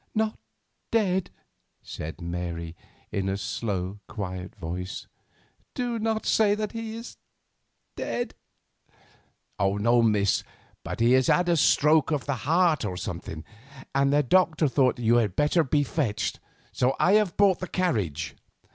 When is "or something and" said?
12.83-14.11